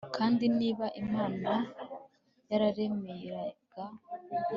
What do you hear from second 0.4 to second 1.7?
niba imana